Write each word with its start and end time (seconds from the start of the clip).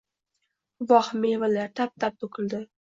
Voh, 0.93 1.11
mevalar! 1.27 1.71
Tap-tap 1.83 2.21
to‘kildi. 2.25 2.67